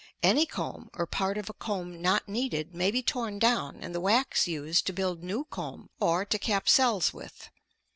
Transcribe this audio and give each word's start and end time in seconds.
Any 0.23 0.47
comb 0.47 0.89
or 0.95 1.05
part 1.05 1.37
of 1.37 1.47
a 1.47 1.53
comb 1.53 2.01
not 2.01 2.27
needed 2.27 2.73
may 2.73 2.89
be 2.89 3.03
torn 3.03 3.37
down 3.37 3.77
and 3.81 3.93
the 3.93 4.01
wax 4.01 4.47
used 4.47 4.87
to 4.87 4.93
build 4.93 5.21
new 5.21 5.43
comb 5.45 5.91
or 5.99 6.25
to 6.25 6.39
cap 6.39 6.67
cells 6.67 7.13
with. 7.13 7.51